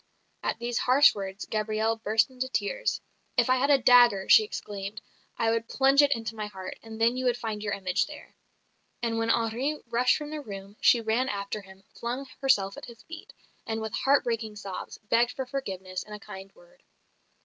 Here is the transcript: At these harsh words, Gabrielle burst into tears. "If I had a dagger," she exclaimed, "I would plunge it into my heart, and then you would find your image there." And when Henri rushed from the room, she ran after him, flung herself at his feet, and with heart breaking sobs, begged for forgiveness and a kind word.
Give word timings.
At 0.41 0.57
these 0.57 0.79
harsh 0.79 1.13
words, 1.13 1.45
Gabrielle 1.45 1.95
burst 1.97 2.31
into 2.31 2.49
tears. 2.49 3.01
"If 3.37 3.51
I 3.51 3.57
had 3.57 3.69
a 3.69 3.77
dagger," 3.77 4.27
she 4.27 4.43
exclaimed, 4.43 4.99
"I 5.37 5.51
would 5.51 5.67
plunge 5.69 6.01
it 6.01 6.11
into 6.15 6.35
my 6.35 6.47
heart, 6.47 6.79
and 6.81 6.99
then 6.99 7.15
you 7.17 7.25
would 7.25 7.37
find 7.37 7.61
your 7.61 7.73
image 7.73 8.07
there." 8.07 8.33
And 9.03 9.19
when 9.19 9.29
Henri 9.29 9.79
rushed 9.91 10.17
from 10.17 10.31
the 10.31 10.41
room, 10.41 10.75
she 10.81 11.01
ran 11.01 11.29
after 11.29 11.61
him, 11.61 11.83
flung 11.93 12.25
herself 12.39 12.77
at 12.77 12.85
his 12.85 13.03
feet, 13.03 13.31
and 13.67 13.79
with 13.79 13.93
heart 13.93 14.23
breaking 14.23 14.55
sobs, 14.55 14.97
begged 15.03 15.29
for 15.33 15.45
forgiveness 15.45 16.01
and 16.03 16.15
a 16.15 16.19
kind 16.19 16.51
word. 16.55 16.81